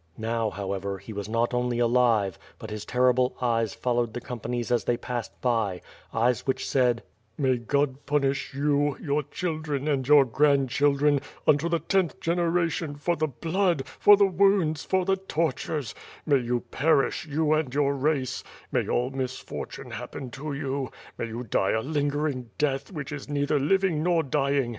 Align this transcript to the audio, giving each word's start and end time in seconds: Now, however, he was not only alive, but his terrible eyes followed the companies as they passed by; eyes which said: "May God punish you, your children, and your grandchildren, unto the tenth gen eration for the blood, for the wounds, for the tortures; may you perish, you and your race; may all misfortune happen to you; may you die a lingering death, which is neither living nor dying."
Now, 0.17 0.49
however, 0.49 0.97
he 0.97 1.13
was 1.13 1.29
not 1.29 1.53
only 1.53 1.77
alive, 1.77 2.39
but 2.57 2.71
his 2.71 2.85
terrible 2.85 3.37
eyes 3.39 3.75
followed 3.75 4.15
the 4.15 4.19
companies 4.19 4.71
as 4.71 4.85
they 4.85 4.97
passed 4.97 5.39
by; 5.41 5.81
eyes 6.11 6.47
which 6.47 6.67
said: 6.67 7.03
"May 7.37 7.57
God 7.57 8.07
punish 8.07 8.51
you, 8.55 8.97
your 8.99 9.21
children, 9.21 9.87
and 9.87 10.07
your 10.07 10.25
grandchildren, 10.25 11.19
unto 11.45 11.69
the 11.69 11.77
tenth 11.77 12.19
gen 12.19 12.37
eration 12.39 12.97
for 12.99 13.15
the 13.15 13.27
blood, 13.27 13.85
for 13.85 14.17
the 14.17 14.25
wounds, 14.25 14.83
for 14.83 15.05
the 15.05 15.17
tortures; 15.17 15.93
may 16.25 16.39
you 16.39 16.61
perish, 16.61 17.27
you 17.27 17.53
and 17.53 17.71
your 17.75 17.93
race; 17.93 18.43
may 18.71 18.87
all 18.87 19.11
misfortune 19.11 19.91
happen 19.91 20.31
to 20.31 20.51
you; 20.51 20.89
may 21.19 21.25
you 21.27 21.43
die 21.43 21.73
a 21.73 21.81
lingering 21.81 22.49
death, 22.57 22.91
which 22.91 23.11
is 23.11 23.29
neither 23.29 23.59
living 23.59 24.01
nor 24.01 24.23
dying." 24.23 24.69